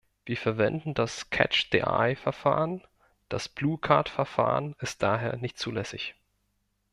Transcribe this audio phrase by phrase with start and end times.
[0.25, 2.81] Wir verwenden das "Catch-the-Eye"-Verfahren,
[3.29, 6.15] das "Blue-Card"Verfahren ist daher nicht zulässig.